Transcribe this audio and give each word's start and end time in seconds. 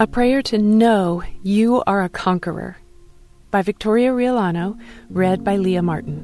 A 0.00 0.06
Prayer 0.06 0.42
to 0.42 0.58
Know 0.58 1.24
You 1.42 1.82
Are 1.84 2.04
a 2.04 2.08
Conqueror 2.08 2.76
by 3.50 3.62
Victoria 3.62 4.12
Riollano, 4.12 4.78
read 5.10 5.42
by 5.42 5.56
Leah 5.56 5.82
Martin. 5.82 6.22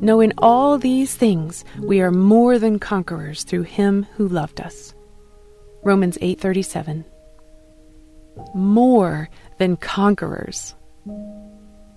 Know 0.00 0.20
in 0.20 0.32
all 0.38 0.78
these 0.78 1.14
things 1.14 1.66
we 1.78 2.00
are 2.00 2.10
more 2.10 2.58
than 2.58 2.78
conquerors 2.78 3.42
through 3.42 3.64
him 3.64 4.06
who 4.16 4.26
loved 4.26 4.58
us. 4.58 4.94
Romans 5.84 6.16
8:37. 6.22 7.04
More 8.54 9.28
than 9.58 9.76
conquerors. 9.76 10.74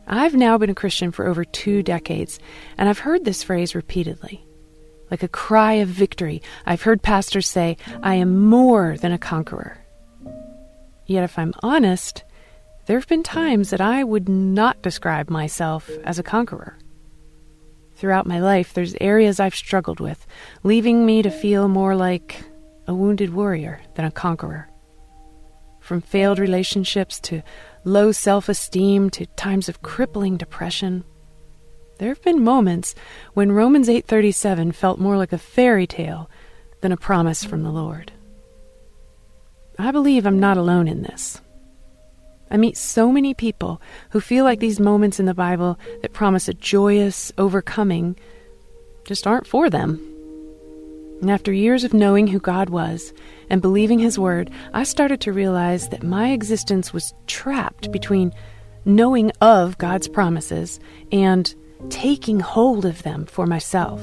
I've 0.07 0.35
now 0.35 0.57
been 0.57 0.71
a 0.71 0.75
Christian 0.75 1.09
for 1.11 1.25
over 1.25 1.45
2 1.45 1.83
decades, 1.83 2.37
and 2.77 2.89
I've 2.89 2.99
heard 2.99 3.23
this 3.23 3.43
phrase 3.43 3.75
repeatedly 3.75 4.45
like 5.13 5.21
a 5.21 5.27
cry 5.27 5.73
of 5.73 5.89
victory. 5.89 6.41
I've 6.65 6.81
heard 6.81 7.03
pastors 7.03 7.47
say, 7.47 7.77
I 8.01 8.15
am 8.15 8.45
more 8.45 8.97
than 8.97 9.11
a 9.11 9.19
conqueror. 9.19 9.77
Yet, 11.05 11.23
if 11.23 11.37
I'm 11.37 11.53
honest, 11.61 12.23
there 12.87 12.97
have 12.97 13.07
been 13.07 13.21
times 13.21 13.69
that 13.69 13.79
I 13.79 14.03
would 14.03 14.27
not 14.27 14.81
describe 14.81 15.29
myself 15.29 15.87
as 16.03 16.17
a 16.17 16.23
conqueror. 16.23 16.79
Throughout 17.95 18.25
my 18.25 18.39
life, 18.39 18.73
there's 18.73 18.95
areas 18.99 19.39
I've 19.39 19.53
struggled 19.53 19.99
with, 19.99 20.25
leaving 20.63 21.05
me 21.05 21.21
to 21.21 21.29
feel 21.29 21.67
more 21.67 21.95
like 21.95 22.43
a 22.87 22.95
wounded 22.95 23.35
warrior 23.35 23.81
than 23.93 24.05
a 24.05 24.11
conqueror. 24.11 24.67
From 25.79 26.01
failed 26.01 26.39
relationships 26.39 27.19
to 27.19 27.43
low 27.83 28.11
self 28.11 28.49
esteem 28.49 29.11
to 29.11 29.27
times 29.27 29.69
of 29.69 29.83
crippling 29.83 30.37
depression, 30.37 31.03
there 31.97 32.09
have 32.09 32.21
been 32.21 32.43
moments 32.43 32.95
when 33.33 33.51
Romans 33.51 33.87
8:37 33.87 34.71
felt 34.71 34.99
more 34.99 35.17
like 35.17 35.33
a 35.33 35.37
fairy 35.37 35.87
tale 35.87 36.29
than 36.81 36.91
a 36.91 36.97
promise 36.97 37.43
from 37.43 37.63
the 37.63 37.71
Lord. 37.71 38.11
I 39.79 39.91
believe 39.91 40.25
I'm 40.25 40.39
not 40.39 40.57
alone 40.57 40.87
in 40.87 41.03
this. 41.03 41.41
I 42.51 42.57
meet 42.57 42.77
so 42.77 43.11
many 43.11 43.33
people 43.33 43.81
who 44.11 44.19
feel 44.19 44.43
like 44.43 44.59
these 44.59 44.79
moments 44.79 45.19
in 45.19 45.25
the 45.25 45.33
Bible 45.33 45.79
that 46.01 46.13
promise 46.13 46.47
a 46.47 46.53
joyous 46.53 47.31
overcoming 47.37 48.15
just 49.05 49.25
aren't 49.25 49.47
for 49.47 49.69
them. 49.69 49.99
And 51.21 51.31
after 51.31 51.53
years 51.53 51.83
of 51.83 51.93
knowing 51.93 52.27
who 52.27 52.39
God 52.39 52.69
was 52.69 53.13
and 53.49 53.61
believing 53.61 53.99
His 53.99 54.19
Word, 54.19 54.51
I 54.73 54.83
started 54.83 55.21
to 55.21 55.33
realize 55.33 55.89
that 55.89 56.03
my 56.03 56.31
existence 56.31 56.93
was 56.93 57.13
trapped 57.27 57.91
between 57.91 58.33
knowing 58.85 59.31
of 59.41 59.77
God's 59.77 60.07
promises 60.07 60.79
and 61.11 61.55
taking 61.89 62.39
hold 62.39 62.85
of 62.85 63.03
them 63.03 63.25
for 63.25 63.45
myself. 63.45 64.01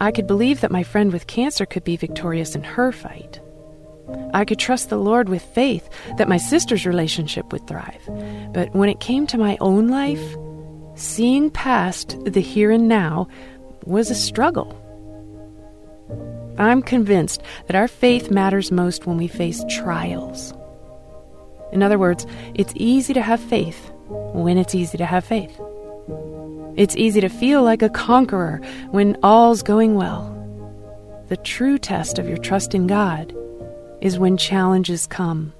I 0.00 0.12
could 0.12 0.26
believe 0.26 0.62
that 0.62 0.70
my 0.70 0.82
friend 0.82 1.12
with 1.12 1.26
cancer 1.26 1.66
could 1.66 1.84
be 1.84 1.96
victorious 1.96 2.54
in 2.54 2.64
her 2.64 2.90
fight. 2.90 3.40
I 4.32 4.44
could 4.44 4.58
trust 4.58 4.88
the 4.88 4.96
Lord 4.96 5.28
with 5.28 5.42
faith 5.42 5.88
that 6.16 6.28
my 6.28 6.38
sister's 6.38 6.86
relationship 6.86 7.52
would 7.52 7.66
thrive. 7.66 8.02
But 8.52 8.74
when 8.74 8.88
it 8.88 9.00
came 9.00 9.26
to 9.28 9.38
my 9.38 9.58
own 9.60 9.88
life, 9.88 10.36
seeing 10.94 11.50
past 11.50 12.16
the 12.24 12.40
here 12.40 12.70
and 12.70 12.88
now 12.88 13.28
was 13.84 14.10
a 14.10 14.14
struggle. 14.14 14.76
I'm 16.58 16.82
convinced 16.82 17.42
that 17.66 17.76
our 17.76 17.88
faith 17.88 18.30
matters 18.30 18.72
most 18.72 19.06
when 19.06 19.16
we 19.16 19.28
face 19.28 19.64
trials. 19.68 20.52
In 21.72 21.82
other 21.82 21.98
words, 21.98 22.26
it's 22.54 22.72
easy 22.76 23.14
to 23.14 23.22
have 23.22 23.40
faith 23.40 23.92
when 24.08 24.58
it's 24.58 24.74
easy 24.74 24.98
to 24.98 25.06
have 25.06 25.24
faith. 25.24 25.58
It's 26.76 26.96
easy 26.96 27.20
to 27.20 27.28
feel 27.28 27.62
like 27.62 27.82
a 27.82 27.88
conqueror 27.88 28.60
when 28.90 29.16
all's 29.22 29.62
going 29.62 29.94
well. 29.94 30.36
The 31.28 31.36
true 31.36 31.78
test 31.78 32.18
of 32.18 32.28
your 32.28 32.38
trust 32.38 32.74
in 32.74 32.86
God 32.86 33.34
is 34.00 34.18
when 34.18 34.36
challenges 34.36 35.06
come. 35.06 35.52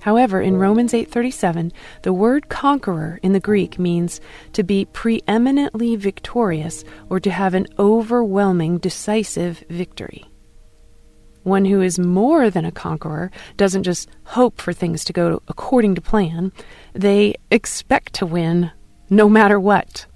However, 0.00 0.40
in 0.40 0.56
Romans 0.56 0.94
8:37, 0.94 1.72
the 2.02 2.12
word 2.12 2.48
conqueror 2.48 3.18
in 3.22 3.32
the 3.32 3.40
Greek 3.40 3.78
means 3.78 4.20
to 4.52 4.62
be 4.62 4.84
preeminently 4.84 5.96
victorious 5.96 6.84
or 7.10 7.18
to 7.20 7.30
have 7.30 7.54
an 7.54 7.66
overwhelming 7.78 8.78
decisive 8.78 9.64
victory. 9.68 10.24
One 11.42 11.64
who 11.64 11.80
is 11.80 11.98
more 11.98 12.50
than 12.50 12.64
a 12.64 12.72
conqueror 12.72 13.30
doesn't 13.56 13.82
just 13.82 14.08
hope 14.24 14.60
for 14.60 14.72
things 14.72 15.04
to 15.04 15.12
go 15.12 15.42
according 15.48 15.94
to 15.96 16.00
plan, 16.00 16.52
they 16.92 17.34
expect 17.50 18.12
to 18.14 18.26
win 18.26 18.70
no 19.10 19.28
matter 19.28 19.58
what. 19.58 20.06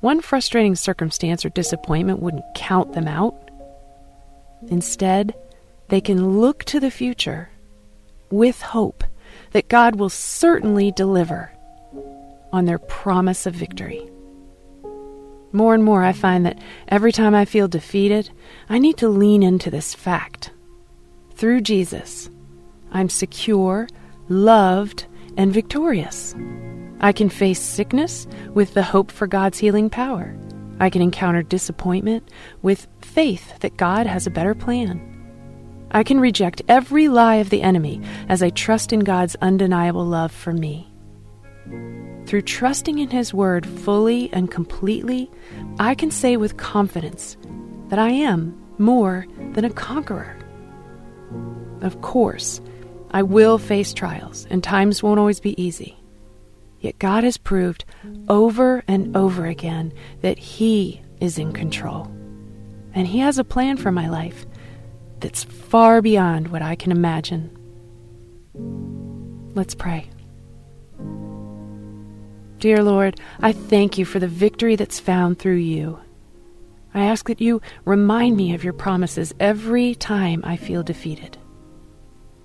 One 0.00 0.20
frustrating 0.20 0.76
circumstance 0.76 1.44
or 1.44 1.48
disappointment 1.50 2.20
wouldn't 2.20 2.44
count 2.54 2.92
them 2.92 3.08
out. 3.08 3.34
Instead, 4.68 5.34
they 5.88 6.00
can 6.00 6.40
look 6.40 6.64
to 6.64 6.80
the 6.80 6.90
future 6.90 7.50
with 8.30 8.60
hope 8.60 9.04
that 9.52 9.68
God 9.68 9.96
will 9.96 10.08
certainly 10.08 10.92
deliver 10.92 11.52
on 12.52 12.64
their 12.64 12.78
promise 12.78 13.46
of 13.46 13.54
victory. 13.54 14.08
More 15.52 15.74
and 15.74 15.84
more, 15.84 16.02
I 16.02 16.12
find 16.12 16.44
that 16.44 16.58
every 16.88 17.12
time 17.12 17.34
I 17.34 17.44
feel 17.44 17.68
defeated, 17.68 18.30
I 18.68 18.78
need 18.78 18.98
to 18.98 19.08
lean 19.08 19.42
into 19.42 19.70
this 19.70 19.94
fact. 19.94 20.50
Through 21.34 21.62
Jesus, 21.62 22.28
I'm 22.92 23.08
secure, 23.08 23.88
loved, 24.28 25.06
and 25.36 25.52
victorious. 25.52 26.34
I 27.00 27.12
can 27.12 27.28
face 27.28 27.60
sickness 27.60 28.26
with 28.54 28.74
the 28.74 28.82
hope 28.82 29.10
for 29.10 29.26
God's 29.26 29.58
healing 29.58 29.90
power. 29.90 30.36
I 30.80 30.90
can 30.90 31.02
encounter 31.02 31.42
disappointment 31.42 32.30
with 32.62 32.86
faith 33.00 33.58
that 33.60 33.76
God 33.76 34.06
has 34.06 34.26
a 34.26 34.30
better 34.30 34.54
plan. 34.54 35.12
I 35.90 36.02
can 36.02 36.20
reject 36.20 36.62
every 36.68 37.08
lie 37.08 37.36
of 37.36 37.50
the 37.50 37.62
enemy 37.62 38.00
as 38.28 38.42
I 38.42 38.50
trust 38.50 38.92
in 38.92 39.00
God's 39.00 39.36
undeniable 39.40 40.04
love 40.04 40.32
for 40.32 40.52
me. 40.52 40.92
Through 42.26 42.42
trusting 42.42 42.98
in 42.98 43.10
His 43.10 43.32
Word 43.32 43.66
fully 43.66 44.32
and 44.32 44.50
completely, 44.50 45.30
I 45.78 45.94
can 45.94 46.10
say 46.10 46.36
with 46.36 46.56
confidence 46.56 47.36
that 47.88 47.98
I 47.98 48.10
am 48.10 48.60
more 48.78 49.26
than 49.52 49.64
a 49.64 49.70
conqueror. 49.70 50.36
Of 51.82 52.00
course, 52.00 52.60
I 53.12 53.22
will 53.22 53.58
face 53.58 53.92
trials, 53.92 54.46
and 54.50 54.62
times 54.62 55.02
won't 55.02 55.20
always 55.20 55.40
be 55.40 55.60
easy. 55.62 55.96
Yet 56.80 56.98
God 56.98 57.24
has 57.24 57.36
proved 57.36 57.84
over 58.28 58.84
and 58.86 59.16
over 59.16 59.46
again 59.46 59.92
that 60.20 60.38
He 60.38 61.02
is 61.20 61.38
in 61.38 61.52
control. 61.52 62.10
And 62.94 63.06
He 63.06 63.18
has 63.20 63.38
a 63.38 63.44
plan 63.44 63.76
for 63.76 63.90
my 63.90 64.08
life 64.08 64.46
that's 65.20 65.44
far 65.44 66.02
beyond 66.02 66.48
what 66.48 66.62
I 66.62 66.76
can 66.76 66.92
imagine. 66.92 67.50
Let's 69.54 69.74
pray. 69.74 70.10
Dear 72.58 72.82
Lord, 72.82 73.20
I 73.40 73.52
thank 73.52 73.98
you 73.98 74.04
for 74.04 74.18
the 74.18 74.28
victory 74.28 74.76
that's 74.76 74.98
found 75.00 75.38
through 75.38 75.56
you. 75.56 75.98
I 76.94 77.04
ask 77.04 77.26
that 77.28 77.40
you 77.40 77.60
remind 77.84 78.36
me 78.36 78.54
of 78.54 78.64
your 78.64 78.72
promises 78.72 79.34
every 79.38 79.94
time 79.94 80.40
I 80.44 80.56
feel 80.56 80.82
defeated. 80.82 81.36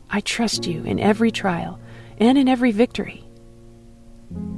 I 0.09 0.19
trust 0.19 0.67
you 0.67 0.83
in 0.83 0.99
every 0.99 1.31
trial 1.31 1.79
and 2.17 2.37
in 2.37 2.49
every 2.49 2.71
victory. 2.71 3.23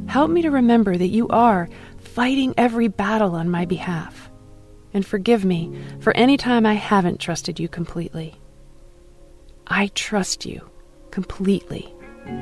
Help 0.07 0.29
me 0.29 0.41
to 0.43 0.51
remember 0.51 0.95
that 0.97 1.07
you 1.07 1.27
are 1.29 1.69
fighting 1.97 2.53
every 2.57 2.87
battle 2.87 3.35
on 3.35 3.49
my 3.49 3.65
behalf. 3.65 4.29
And 4.93 5.05
forgive 5.05 5.43
me 5.43 5.75
for 5.99 6.15
any 6.15 6.37
time 6.37 6.65
I 6.65 6.73
haven't 6.73 7.19
trusted 7.19 7.59
you 7.59 7.67
completely. 7.67 8.35
I 9.65 9.87
trust 9.95 10.45
you 10.45 10.69
completely. 11.09 11.91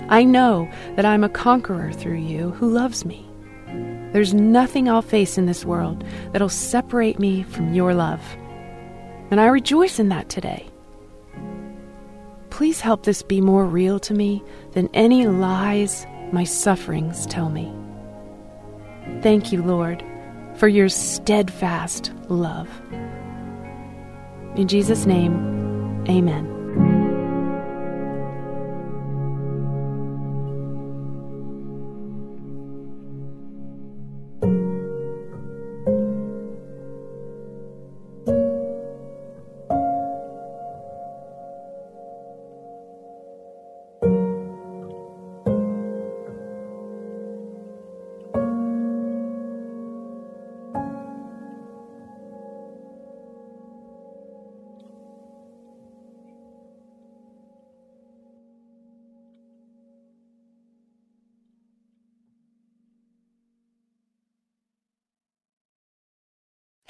I 0.09 0.23
know 0.23 0.69
that 0.95 1.05
I'm 1.05 1.23
a 1.23 1.29
conqueror 1.29 1.93
through 1.93 2.17
you 2.17 2.51
who 2.51 2.69
loves 2.69 3.05
me. 3.05 3.25
There's 4.11 4.33
nothing 4.33 4.89
I'll 4.89 5.01
face 5.01 5.37
in 5.37 5.45
this 5.45 5.63
world 5.63 6.03
that'll 6.33 6.49
separate 6.49 7.19
me 7.19 7.43
from 7.43 7.73
your 7.73 7.93
love. 7.93 8.21
And 9.31 9.39
I 9.39 9.45
rejoice 9.45 9.99
in 9.99 10.09
that 10.09 10.27
today. 10.27 10.67
Please 12.49 12.81
help 12.81 13.03
this 13.03 13.23
be 13.23 13.39
more 13.39 13.65
real 13.65 13.97
to 14.01 14.13
me 14.13 14.43
than 14.73 14.89
any 14.93 15.25
lies 15.25 16.05
my 16.31 16.43
sufferings 16.43 17.25
tell 17.25 17.49
me. 17.49 17.73
Thank 19.21 19.51
you, 19.51 19.61
Lord, 19.61 20.03
for 20.55 20.67
your 20.67 20.89
steadfast 20.89 22.11
love. 22.27 22.69
In 24.55 24.67
Jesus' 24.67 25.05
name, 25.05 26.05
amen. 26.09 26.60